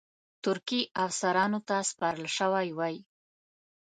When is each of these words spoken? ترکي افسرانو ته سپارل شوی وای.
ترکي 0.43 0.81
افسرانو 1.05 1.59
ته 1.67 1.77
سپارل 1.89 2.27
شوی 2.37 2.67
وای. 2.77 2.95